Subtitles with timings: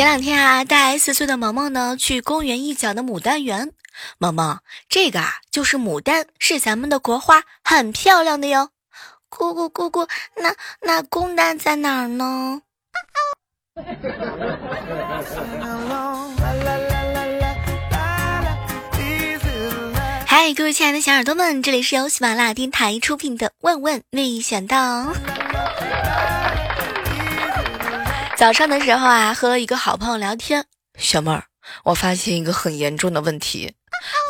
[0.00, 3.70] 前两天啊，带四岁的萌萌呢去公园一角的牡丹园。
[4.16, 8.70] 萌萌，这个啊就是牡丹，是咱们的国花，很漂亮的哟。
[9.28, 12.62] 姑姑姑姑，那那公蛋在哪儿呢？
[20.24, 24.76] 嗨，各位亲爱的小耳朵们，这里是由喜马拉雅电台出品的《万万没想到》。
[28.40, 30.64] 早上的时候啊，和一个好朋友聊天，
[30.98, 31.44] 小妹儿，
[31.84, 33.74] 我发现一个很严重的问题，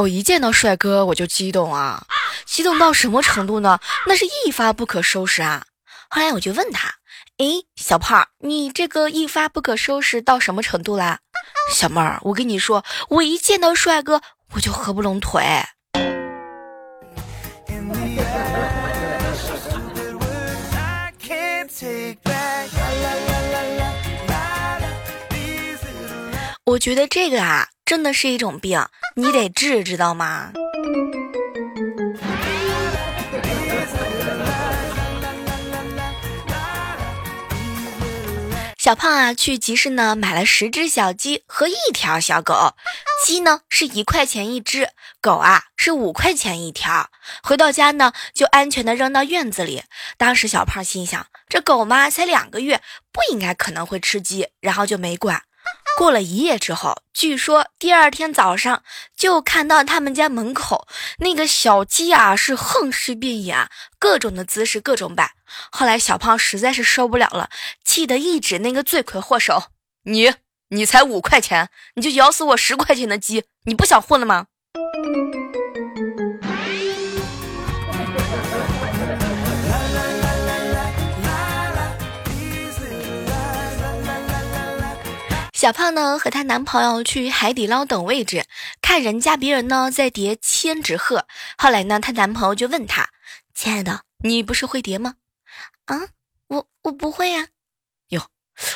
[0.01, 2.05] 我一见到帅哥我就激动啊，
[2.45, 3.79] 激动到什么程度呢？
[4.09, 5.65] 那是一发不可收拾啊！
[6.09, 6.93] 后来我就问他，
[7.39, 11.21] 诶，小胖，你这个一发不可收拾到什么程度啦？
[11.73, 14.21] 小妹儿，我跟你说，我一见到帅哥
[14.55, 15.65] 我就合不拢腿。
[26.71, 30.53] 我觉得这个啊，真的是一种病，你得治，知道吗？
[38.79, 42.77] 小胖啊，去集市呢买了十只小鸡和一条小狗，
[43.27, 44.91] 鸡呢是一块钱一只，
[45.21, 47.11] 狗啊是五块钱一条。
[47.43, 49.83] 回到家呢，就安全的扔到院子里。
[50.17, 55.43] 当时小胖心想，这狗嘛才两个月，不应该可能会吃鸡，然后就没管。
[56.01, 58.83] 过了一夜之后，据说第二天早上
[59.15, 60.89] 就看到他们家门口
[61.19, 63.69] 那个小鸡啊，是横尸遍野，
[63.99, 65.33] 各种的姿势，各种摆。
[65.71, 67.51] 后来小胖实在是受不了了，
[67.85, 69.65] 气得一指那个罪魁祸首
[70.09, 70.33] ：“你，
[70.71, 74.47] 你才五块钱，你就咬死我十块钱的鸡，你不想混了吗？”
[85.61, 88.47] 小胖呢和她男朋友去海底捞等位置，
[88.81, 91.27] 看人家别人呢在叠千纸鹤。
[91.59, 93.11] 后来呢，她男朋友就问她
[93.53, 95.17] ：“亲爱的，你不是会叠吗
[95.85, 96.09] ？”“啊，
[96.47, 97.49] 我我不会呀。
[98.09, 98.29] ”“哟，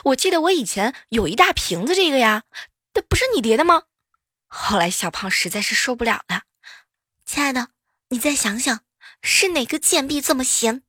[0.05, 2.43] 我记得我以前有一大瓶子这个呀，
[2.93, 3.85] 这不是你叠的吗？”
[4.47, 6.43] 后来小胖实在是受不了了
[7.25, 7.69] ：“亲爱的，
[8.11, 8.81] 你再想想，
[9.23, 10.83] 是哪个贱婢这么闲？”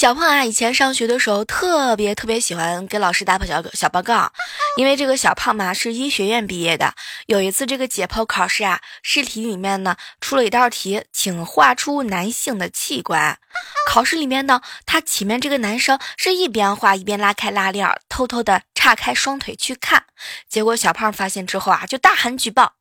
[0.00, 4.32] 小胖啊，以前上学的时候特别特别喜欢给老师打小小报告，
[4.78, 6.94] 因为这个小胖嘛是医学院毕业的。
[7.26, 13.38] 有一次这个解剖考试啊，试题里面呢出了一道题，请画出男性的器官。
[13.86, 20.04] 考试里面呢，他前面这个男生是一边画一边拉开拉链，偷偷的岔开双腿去看。
[20.48, 22.72] 结果小胖发现之后啊，就大喊举报，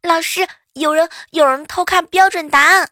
[0.00, 2.91] 老师有人有人偷看标准答案。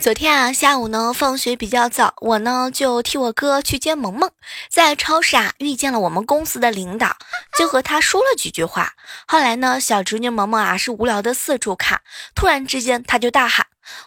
[0.00, 4.30] 昨天啊，下午呢，放学比较早，我呢就替我哥去接萌萌，
[4.70, 7.16] 在超市啊遇见了我们公司的领导，
[7.58, 8.94] 就和他说了几句话。
[9.26, 12.00] 后来呢，小侄女萌萌啊是无聊的四处看，
[12.34, 13.66] 突然之间，他就大喊：“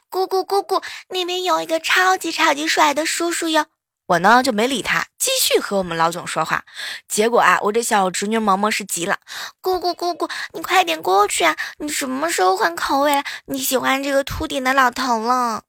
[0.10, 3.68] 姑姑姑姑，那边有一个超级超级帅的叔叔哟！”
[4.08, 6.66] 我呢就没理他，继续和我们老总说话。
[7.08, 9.20] 结果啊，我这小侄女萌萌是急了
[9.62, 11.56] ：“姑姑姑姑，你快点过去啊！
[11.78, 13.24] 你什么时候换口味？
[13.46, 15.62] 你喜欢这个秃顶的老头了？”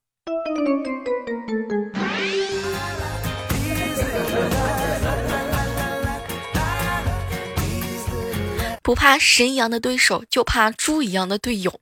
[8.82, 11.78] 不怕神一样的对手，就怕猪一样的队友。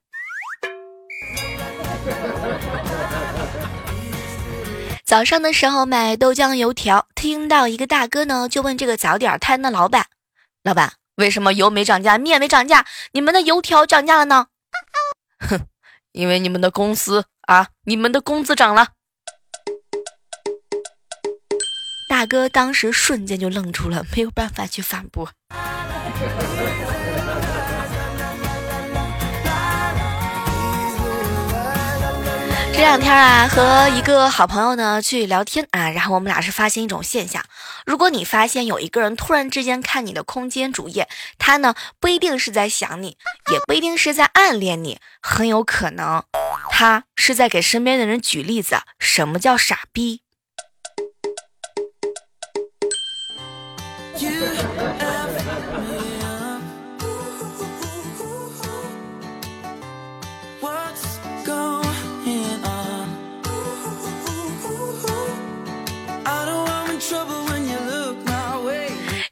[5.11, 10.07] 早上的时候买豆浆油条，听到一个大哥呢，就问这个早点摊的老板
[10.63, 14.47] ：“老板，为什么油没涨价，面没涨价，你们的油条涨价了呢？”
[15.45, 15.67] 哼，
[16.13, 18.91] 因为你们的公司啊，你们的工资涨了。
[22.09, 25.29] 大哥当时瞬间就愣住了，没有办法去反驳。
[32.81, 37.45] 这两天啊，和一个好朋友呢去聊天啊，然后我们俩是发现一种现象：
[37.85, 41.07] 如果你发现有一个人突然之间看你的空间主页，
[41.37, 43.19] 他呢不一定是在想你，
[43.53, 46.25] 也不一定是在暗恋你，很有可能
[46.71, 50.23] 他是在给身边的人举例子，什么叫傻逼。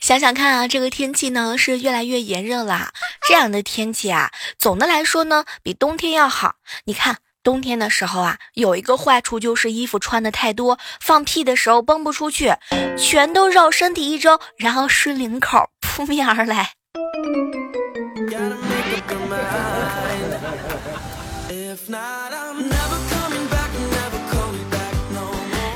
[0.09, 2.93] 想想看啊，这个天气呢是越来越炎热了。
[3.29, 6.55] 这样的天气啊，总的来说呢比冬天要好。
[6.85, 12.55] 你看冬天的时候啊，有一个坏处就是衣服穿的太多，放屁的时候崩不出去，
[12.97, 16.71] 全都绕身体一周，然后顺领口扑面而来。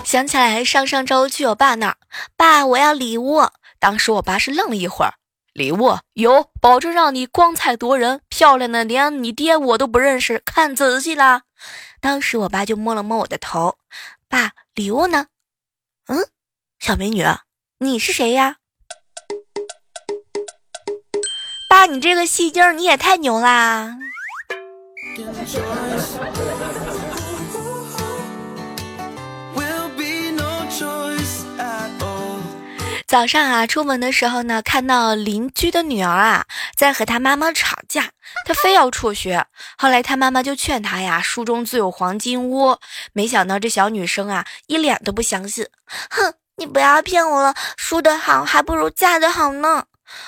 [0.02, 1.96] 想起来上上周去我爸那儿，
[2.34, 3.46] 爸我要礼物。
[3.82, 5.14] 当时我爸是愣了一会儿，
[5.52, 11.42] 礼物有，保证让你光彩夺人，漂亮的连你爹我都不认识，看仔细啦。
[12.00, 13.78] 当时我爸就摸了摸我的头，
[14.28, 15.26] 爸，礼物呢？
[16.06, 16.28] 嗯，
[16.78, 17.24] 小美女，
[17.78, 18.58] 你是谁呀？
[21.68, 23.98] 爸，你这个戏精，你也太牛啦！
[33.12, 38.12] 早上啊，出门的时候呢，看到邻居的女儿啊在和她妈妈吵架，
[38.46, 39.44] 她非要辍学。
[39.76, 42.78] 后来她妈妈就劝她呀：“书中自有黄金屋。”
[43.12, 45.66] 没想到这小女生啊一脸都不相信，
[46.08, 49.84] 哼，你不要骗我了，书的好还不如嫁的好呢。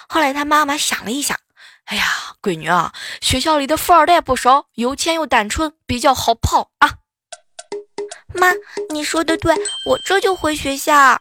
[0.06, 1.38] 后来她妈妈想了一想，
[1.86, 2.04] 哎呀，
[2.42, 2.92] 闺女啊，
[3.22, 6.96] 学校里的富二代不少，有钱又单纯，比较好泡啊。
[8.34, 8.52] 妈，
[8.90, 11.18] 你说的对，我这就回学校。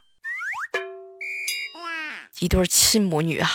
[2.40, 3.50] 一对亲母女啊！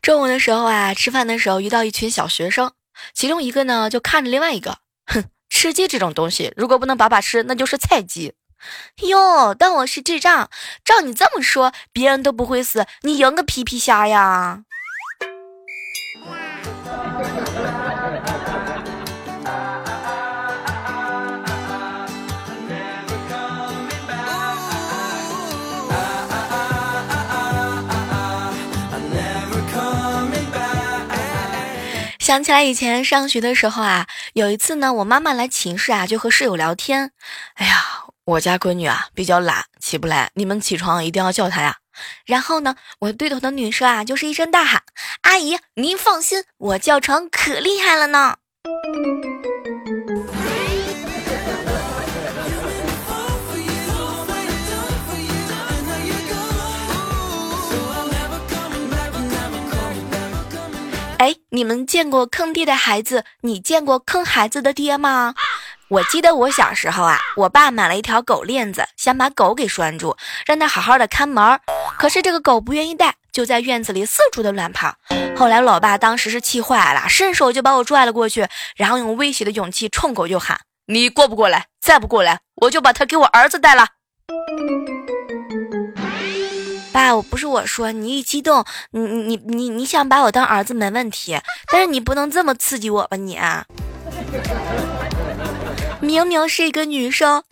[0.00, 2.72] 中午的时候啊，吃饭的时候遇到一群小学生，
[3.12, 8.32] 其中一个呢就看着另外一个，哼，吃鸡这种东西，如果不能把把吃，那就是菜鸡。
[9.06, 10.48] 哟，当我是智障？
[10.82, 14.62] 照你这么说，别人都不会死，你赢个皮皮虾呀！
[32.28, 37.10] 想起来以前上学的时候啊，有一次呢，我妈妈来寝室啊，就和室友聊天。
[37.54, 37.82] 哎呀，
[38.26, 41.76] 我家闺女啊比较懒，起不来，你们起床一定要叫她呀。
[42.26, 44.82] 然后呢，我对头的女生啊，就是一声大喊
[45.24, 48.36] ：“阿姨，您放心，我叫床可厉害了呢。”
[61.28, 63.22] 哎，你们见过坑爹的孩子？
[63.42, 65.34] 你见过坑孩子的爹吗？
[65.88, 70.16] 我记得我小时候啊，我爸买了一条狗链子，想把狗给拴住，
[70.46, 71.60] 让它好好的看门。
[71.98, 74.94] 可是这个狗不愿意带，就在院子里四处的乱跑。
[75.36, 80.58] 后来老爸当时是气坏了，伸手就把我拽了过去，然后用威胁的勇气冲狗就喊
[80.88, 81.66] ：“你过不过来？
[81.78, 83.86] 再不过来，我就把它给我儿子带了。”
[86.98, 91.38] 爸，我不是我说你一激动，你你你你想把我当儿子没问题，
[91.70, 93.38] 但是你不能这么刺激我吧你？
[96.00, 97.44] 明明是一个女生，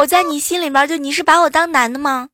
[0.00, 2.28] 我在你心里面就你是把我当男的吗？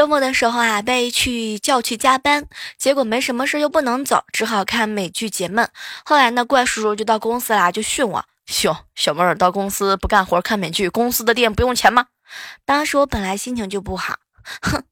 [0.00, 2.46] 周末的时候啊，被去叫去加班，
[2.78, 5.68] 结果没什么事又不能走，只好看美剧解闷。
[6.06, 8.24] 后来呢，怪叔叔就到公司啦，就训我
[8.64, 12.06] ：“哟，小妹儿到公司不干活看美剧，公司的店不用钱吗？”
[12.64, 14.16] 当时我本来心情就不好，
[14.62, 14.84] 哼，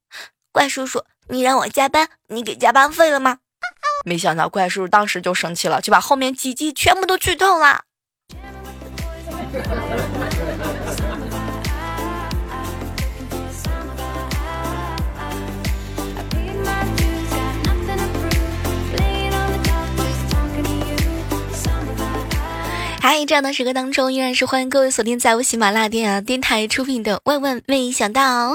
[0.53, 3.38] 怪叔叔，你让我加班，你给加班费了吗？
[4.05, 7.85] 没想到怪叔叔当时就生气了，就把后面几集全部都剧透了。
[23.19, 28.55] 嗨，这样的时刻当中，依然是欢迎各位锁定在我喜马拉雅电台出品的《万万没想到》。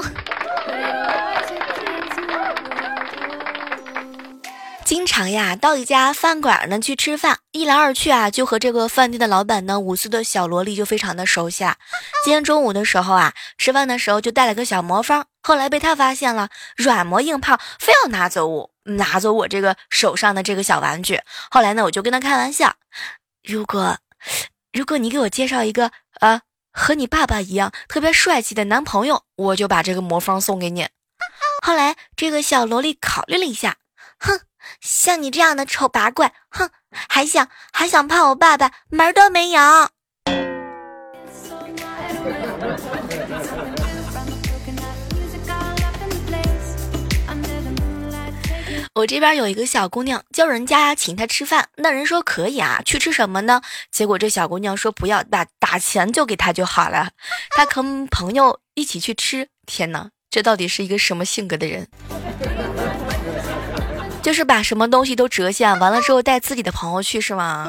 [4.86, 11.76] 经常呀到一家饭馆呢去吃饭，一来二去啊就和这个饭店的老板呢五岁的小萝莉就非常的熟悉了。
[12.24, 21.20] 今天中午的时候啊，吃饭的时候就带了个小魔方，后来被他发现了，软磨硬泡，非要拿走我拿走我这个手上的这个小玩具。
[21.50, 22.76] 后来呢，我就跟他开玩笑，
[23.42, 23.98] 如果
[24.74, 30.88] 如果你给我介绍一个呃和你爸爸一样特别帅气的男朋友，我就把这个魔方送给你。
[31.62, 33.76] 后来这个小萝莉考虑了一下，
[34.18, 34.40] 哼。
[34.80, 39.60] 像你这样的丑八怪，哼，还想还想泡我爸爸，门儿都没有。
[48.94, 53.60] 我这边有一个小姑娘，叫人家请她吃饭，那人说可以啊，去吃什么呢？
[53.90, 57.10] 结果这小姑娘说不要，打打钱就给她就好了。
[57.50, 61.88] 她跟朋友一起去吃，天哪，这到底是一个什么性格的人？
[64.22, 67.68] 就是把什么东西都折现，完了之后带自己的朋友去是吗？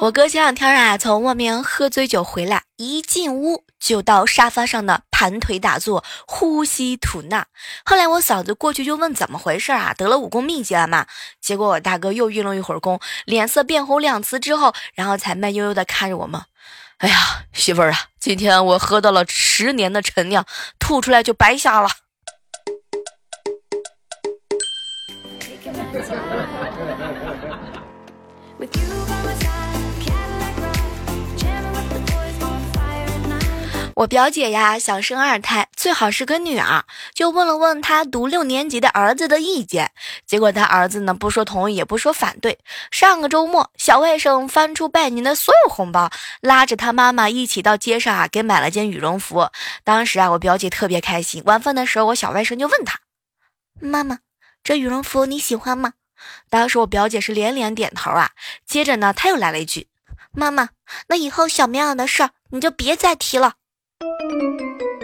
[0.00, 7.46] 我哥前两天啊，从外面喝醉酒回来，一进屋就到沙发上的盘腿打坐，呼吸吐纳。
[7.84, 9.92] 后来我嫂子过去就问怎么回事啊？
[9.92, 11.06] 得了武功秘籍了吗？
[11.40, 16.40] 结果我大哥又运了一会儿功，脸色变红两次之后，然后才慢悠悠的看着我们。
[16.98, 17.16] 哎呀，
[17.52, 20.46] 媳妇儿啊，今天我喝到了十年的陈酿，
[20.78, 21.88] 吐出来就白瞎了。
[33.98, 39.90] 我表姐呀想生二胎，最好是个女儿，就问了问她读六年级的儿子的意见。
[40.24, 42.60] 结果她儿子呢不说同意，也不说反对。
[42.92, 49.50] 上个周末，小外甥翻出拜年的所有红包，拉着他妈妈一起到街上啊，给买了件羽绒服。
[49.82, 51.42] 当时啊，我表姐特别开心。
[51.46, 53.00] 晚饭的时候，我小外甥就问他
[53.82, 54.20] ：“妈妈，
[54.62, 55.94] 这羽绒服你喜欢吗？”
[56.48, 58.30] 当时我表姐是连连点头啊。
[58.64, 59.88] 接着呢，他又来了一句
[60.30, 60.68] ：“妈妈，
[61.08, 63.54] 那以后小棉袄的事儿你就别再提了。”
[64.20, 64.97] Música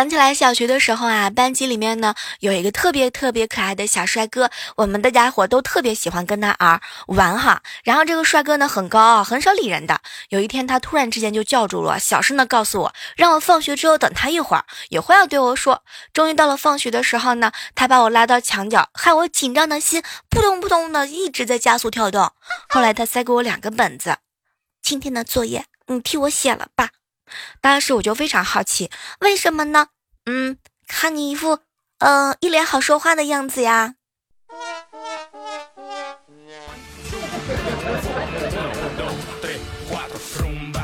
[0.00, 7.60] 想起来小学的时候啊，班级里面呢有一个特别特别可爱的小帅哥，我们大家伙都特别喜欢跟他儿玩哈。
[7.84, 10.00] 然后这个帅哥呢很高傲，很少理人的。
[10.30, 15.82] 有一天他突然之间就叫住了我，小声的告诉我，让我放学之后等他一会儿，有话要对我说。
[16.14, 22.32] 终于到了放学的时候呢，他把我拉到墙角，害我紧张的心扑通扑通的一直在加速跳动。
[22.70, 24.16] 后来他塞给我两个本子，
[24.80, 26.88] 今天的作业你替我写了吧。
[27.60, 29.88] 当时我就非常好奇，为什么呢？
[30.26, 31.60] 嗯，看你一副，
[31.98, 33.94] 嗯，一脸好说话的样子呀。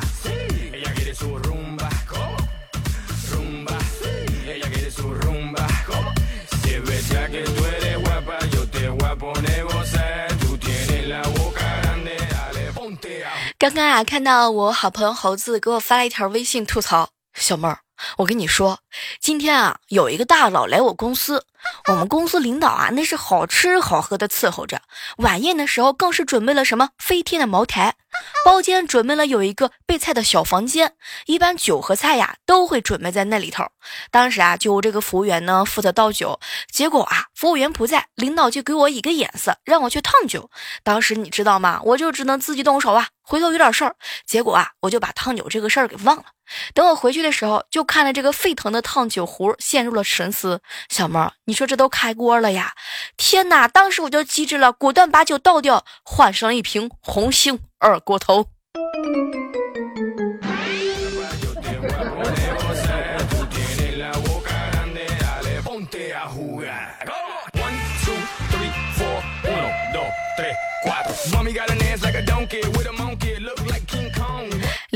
[13.66, 17.80] 刚刚啊，看到我好朋友猴子给我发了一条微信吐槽，小妹儿。
[18.18, 18.78] 我跟你说，
[19.20, 21.44] 今天啊，有一个大佬来我公司，
[21.88, 24.82] 我们公司领导啊，那是好吃好喝的伺候着。
[25.16, 27.96] 晚宴的时候，更是准备了什么飞天的茅台，
[28.44, 30.94] 包间准备了有一个备菜的小房间，
[31.26, 33.64] 一般酒和菜呀都会准备在那里头。
[34.10, 36.38] 当时啊，就这个服务员呢负责倒酒，
[36.70, 40.48] 结果啊，服务员不在，领导就给我一个眼色，让我去烫酒。
[40.84, 41.80] 当时你知道吗？
[41.84, 43.08] 我就只能自己动手啊。
[43.28, 46.26] 回头有点事儿，结果啊，我就把烫酒这个事儿给忘了。
[46.74, 50.60] 等我回去的时候，就看着这个沸腾的烫酒壶，陷入了沉思。
[50.88, 52.74] 小猫，你说这都开锅了呀？
[53.16, 53.66] 天哪！
[53.66, 58.46] 当时我就机智了，果断把酒倒掉，换上了一瓶红星二锅头。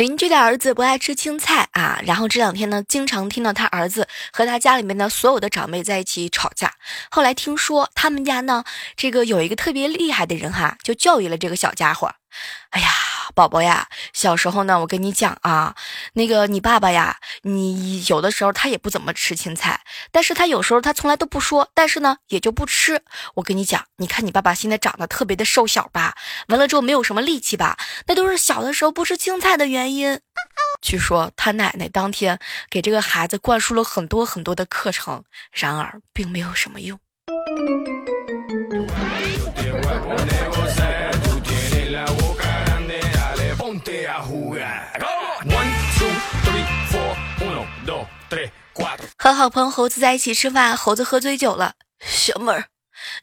[0.01, 6.73] 邻居的儿子不爱吃青菜啊，然后这两天呢，经常听到他儿子和他家里面的所有的长辈在一起吵架。
[7.11, 8.65] 后来听说他们家呢，
[8.97, 12.15] 这个有一个特别厉害的人哈，就教育了这个小家伙。
[12.71, 12.89] 哎呀，
[13.35, 15.75] 宝宝呀，小时候呢，我跟你讲啊，
[16.15, 23.03] 那个你爸爸呀，你有的时候他也不怎么吃青菜，但是他有时候他从来都不说，但是呢，也就不吃。
[23.35, 26.15] 我跟你讲，你看你爸爸现在长得特别的瘦小吧，
[26.49, 30.21] 完了之后没有什么力气吧，那都是小的时候不吃青菜的原因。
[30.83, 32.39] 据说他奶奶当天
[32.71, 36.99] 给这个孩子灌输了很多很多的课程，然而并没有什么用。
[49.23, 51.75] 和好朋友猴子在一起吃饭，猴子喝醉酒了。
[52.01, 52.69] 小妹儿，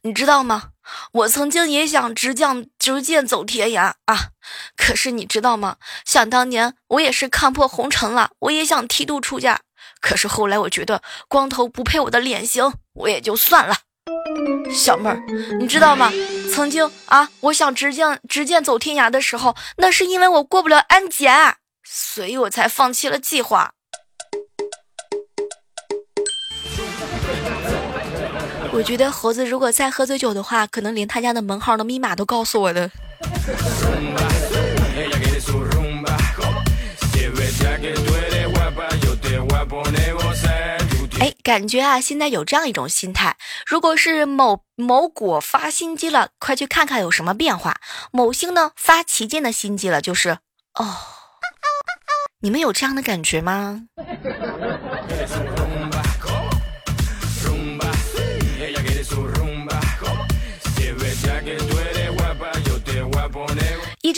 [0.04, 0.66] 你知道吗？
[1.12, 4.30] 我曾经也想直降直剑走天涯啊，
[4.76, 5.78] 可是你知道吗？
[6.06, 9.62] 想当年我也是看破红尘了，我也想剃度出家，
[10.00, 13.78] 可是后来我觉得光头不配我的脸型，我也就算了。
[14.72, 15.20] 小妹儿，
[15.60, 16.14] 你知道吗？
[16.54, 23.72] 曾经啊，我想直剑直剑走天涯的时候，那是因为我过不了安检，所以我才放弃了计划。
[28.78, 32.92] 我觉得猴子如果再喝醉酒的话，可能连他家的门号的密码都告诉我的。
[41.20, 47.72] 哎，感觉啊，现在有这样一种心态：如果是某某果发新机了，快去看看有什么变化；
[48.12, 50.38] 某星呢发旗舰的新机了，就是
[50.76, 50.96] 哦，
[52.42, 53.88] 你们有这样的感觉吗？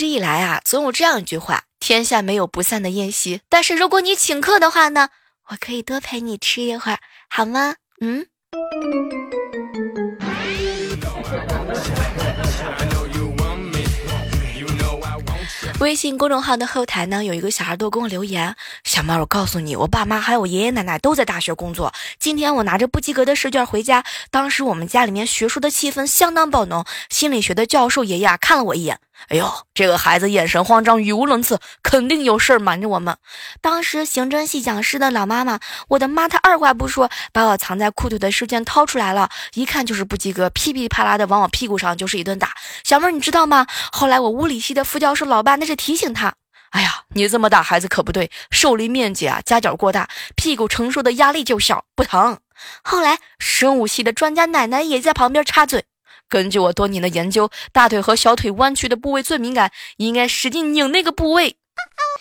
[0.00, 3.42] 一直以来啊，总有这样一句话：天下没有不散的宴席。
[3.50, 5.10] 但是如果你请客的话呢，
[5.50, 7.74] 我可以多陪你吃一会儿，好吗？
[8.00, 8.24] 嗯。
[15.80, 21.92] 微信公众号的后台呢，有一个小孩都给我留言：“小猫，我告诉你，我爸妈还有我爷爷奶奶都在大学工作。
[22.18, 26.86] 今天我拿着不及格的试卷回家，当时我们家里面学术的气氛相当爆浓。
[27.10, 28.98] 心理学的教授爷爷啊看了我一眼。”
[29.28, 33.16] 哎呦，这个孩子眼神慌张，语无伦次，肯定有事儿瞒着我们。
[33.60, 42.50] 当时刑侦系讲师的老妈妈，我的妈，她二话不说，把我藏在裤腿的试卷掏出来了，一看就是不及格，噼噼啪啦的往我屁股上就是一顿打。
[42.82, 43.66] 小妹，你知道吗？
[43.92, 46.34] 后来我物理系的副教授老爸那是提醒他，
[46.70, 52.38] 哎呀，你这么打孩子可不对，受力面积啊，夹角过大，屁股承受的压力就小，不疼。
[52.82, 55.84] 后来生物系的专家奶奶也在旁边插嘴。
[56.30, 61.56] 根据我多年的研究，大腿和小腿弯曲的部位最敏感，应该使劲拧那个部位。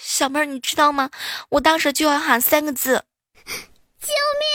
[0.02, 1.12] 小妹儿，你知道吗？
[1.52, 3.04] 我当时就要喊三个字：
[4.02, 4.50] 救命！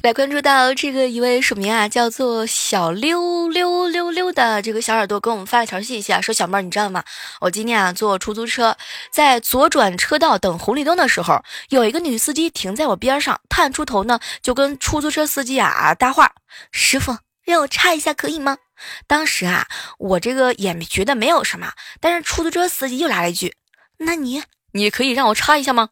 [0.01, 7.03] 来关注到这个一位署名啊，叫做小溜溜溜溜的这个小耳朵，给我们发了条信息啊，说小妹儿，你知道吗？
[7.39, 8.75] 我今天啊坐出租车，
[9.11, 16.33] 在左转车道等红绿灯的时候，有一个女司机停在我边上，探出头呢，就跟出租车司机啊搭话
[16.73, 18.57] ：“师傅，让我插一下可以吗？”
[19.05, 19.67] 当时啊，
[19.99, 23.53] 我这个也觉得没有什么，但是出租车司机又来了一句
[23.99, 25.89] ：“那你你可以让我插一下吗？”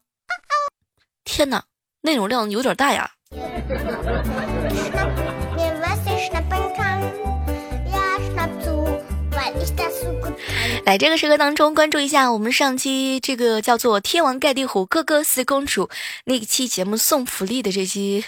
[1.22, 1.62] 天哪，
[2.00, 3.12] 内容量有点大呀！
[10.84, 15.88] 来这个时刻当中，关注一下我们上期这个叫做“天王盖地虎，哥哥四公主”
[16.26, 18.24] 那期节目送福利的这期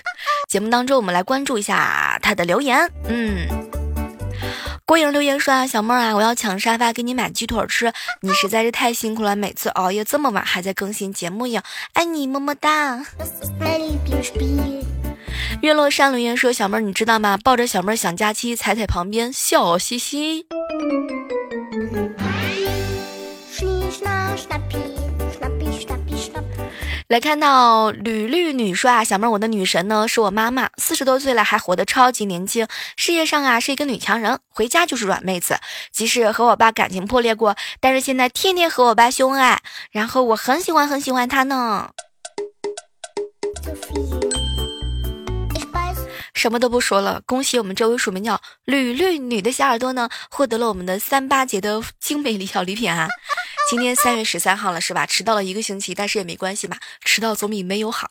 [0.48, 2.88] 节目当中，我们来关注一下他的留言。
[3.08, 3.48] 嗯，
[4.84, 11.62] 郭颖留言说啊，小妹儿啊，我要抢沙发给你买鸡腿吃，你实在是太辛苦了，每次熬夜这么晚还在更新节目呀，
[11.94, 13.04] 爱你么么哒。
[15.62, 17.38] 月落山留言说：“小妹儿，你知道吗？
[17.42, 20.46] 抱着小妹儿想假期，踩踩旁边，笑嘻嘻。”
[27.08, 35.58] 来看到吕绿女说啊，小妹儿，我的女神呢是我妈妈，四十多岁了还活得超级年轻，事业上啊是一个女强人，回家就是软妹子。
[35.90, 39.60] 即使和我爸感情破裂过，但是现在天天和我爸秀恩爱，
[39.90, 41.90] 然后我很喜欢很喜欢她呢。
[46.34, 53.08] 什么都不说了，恭喜我们这位署名叫吕绿女的小耳朵呢，获得了我们的三八节的精美礼小礼品啊！
[53.70, 55.06] 今天三月十三号了，是吧？
[55.06, 56.78] 迟到了一个星期，但是也没关系吧？
[57.04, 58.10] 迟到总比没有好。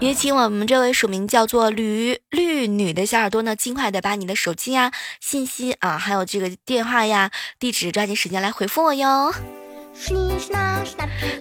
[0.00, 9.34] 也请我们这位署名叫做吕绿女的小耳朵呢，尽快的把你的手机呀、信息啊，还有这个电话呀、地址，抓紧时间来回复我哟。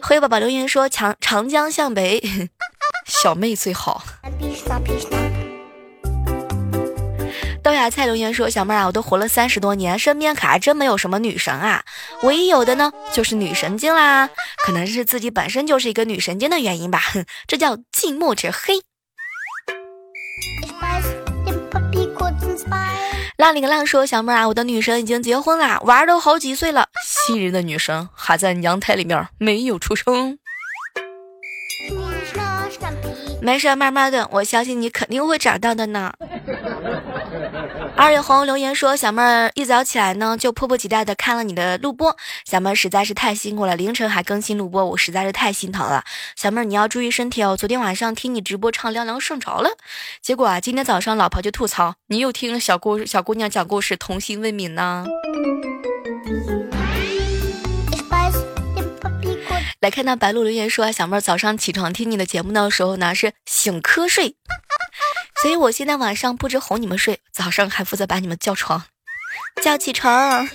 [0.01, 2.21] 灰宝宝留言说：长长江向北，
[3.11, 4.01] 小妹最好。
[7.61, 11.83] 豆芽菜留言说：“小妹啊，我都活了三十多年，身边可还真没有什么女神啊，
[12.23, 14.29] 唯一有的呢就是女神经啦。
[14.65, 18.79] 可能是自己本身就是一个女神经的原因吧，哼，这叫近墨者黑。”
[23.37, 30.39] 浪里个浪说：“小妹啊，我的女神已经结婚啦，娃儿都好几岁了，昔日的女神还在娘胎里面没有出生。”
[33.41, 36.13] 没事，慢慢的，我相信你肯定会找到的呢。
[37.95, 42.15] 二月红留言说：“小妹儿一早起来呢，就迫不及待的看了你的录播。
[42.45, 46.03] 小妹儿实在是太辛苦了，凌晨还更新录播，我实在是太心疼了。
[46.35, 47.57] 小妹儿你要注意身体哦。
[47.57, 49.71] 昨天晚上听你直播唱《凉凉》睡着了，
[50.21, 55.05] 结果啊，今天早上老婆就吐槽你又听小姑小姑娘讲故事，童心未泯呢。”
[59.81, 64.35] 来看到白鹿留言说啊：“小妹儿早上起床听你的节目的时候呢，是醒瞌睡，
[65.41, 68.83] 所以我现在晚上不止哄你们睡，早上还负责把你们叫床，
[69.63, 70.47] 叫起床。”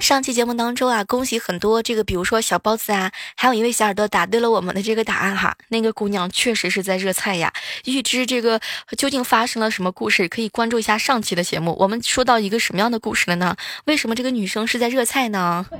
[0.00, 5.54] 上期节目当中啊，恭喜很多这个，比如说小包子啊，还有一位小耳朵答对了我们的这个答案哈。
[5.68, 7.52] 那个姑娘确实是在热菜呀。
[7.84, 8.60] 预知这个
[8.96, 11.76] 究竟发生了什么故事，可以关注一下上期的节目。
[11.78, 13.54] 我们说到一个什么样的故事了呢？
[13.84, 15.66] 为什么这个女生是在热菜呢？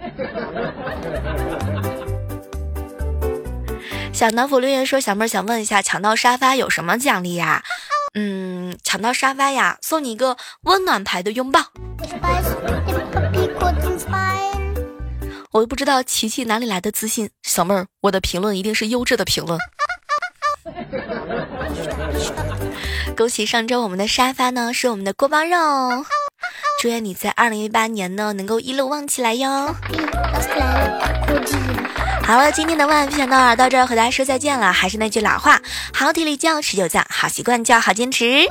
[4.13, 7.63] 小南府留言说：“小妹儿想问一下，抢到沙发有什么奖励呀？”
[8.15, 11.61] 嗯，抢到沙发呀，送你一个温暖牌的拥抱。
[15.53, 19.59] 我都不知道琪琪哪里来的自信，小妹儿，我的评论一定是优质的评论。
[23.17, 26.05] 恭喜上周我们的沙发呢是我们的锅包肉，
[26.81, 29.75] 祝愿你在二零一八年呢能够一路旺起来哟。
[32.23, 34.73] 好了，今天的万万没想到到这儿和大家说再见了。
[34.73, 35.61] 还是那句老话，
[35.93, 38.47] 好体力叫持久战，好习惯叫好坚持。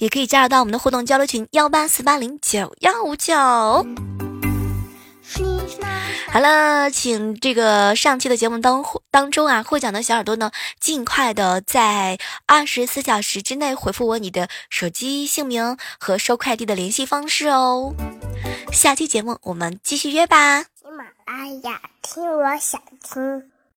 [0.00, 3.32] 也可以加入到我们的互动交流群幺八四八零九幺五九。
[6.32, 17.94] 好了，请这个上期的节目当当中啊，获奖的小耳朵呢，尽快的在二十四小时之内回复我你的手机姓名和收快递的联系方式哦。
[18.72, 20.62] 下期节目我们继续约吧。
[20.62, 23.51] 喜马拉雅，听我想听。